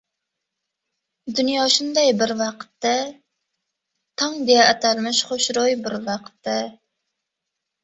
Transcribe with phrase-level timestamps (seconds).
[1.39, 2.95] Dunyo shunday bir vaqtda…
[4.23, 6.59] tong deya atalmish xushro‘y bir vaqtda…